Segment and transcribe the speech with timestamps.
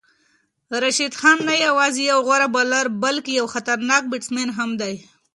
[0.81, 4.95] راشد خان نه یوازې یو غوره بالر بلکې یو خطرناک بیټر هم دی.